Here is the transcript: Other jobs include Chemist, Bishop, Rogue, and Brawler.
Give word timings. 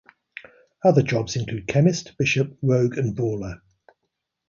Other 0.83 1.03
jobs 1.03 1.35
include 1.35 1.67
Chemist, 1.67 2.17
Bishop, 2.17 2.57
Rogue, 2.63 2.97
and 2.97 3.15
Brawler. 3.15 3.61